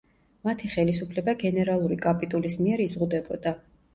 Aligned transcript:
მათი 0.47 0.69
ხელისუფლება 0.75 1.35
გენერალური 1.43 1.99
კაპიტულის 2.05 2.57
მიერ 2.65 2.83
იზღუდებოდა. 2.89 3.55